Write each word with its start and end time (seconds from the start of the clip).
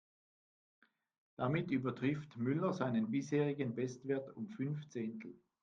Damit 1.37 1.69
übertrifft 1.69 2.35
Müller 2.35 2.73
seinen 2.73 3.11
bisherigen 3.11 3.75
Bestwert 3.75 4.35
um 4.35 4.47
fünf 4.47 4.89
Zehntel. 4.89 5.39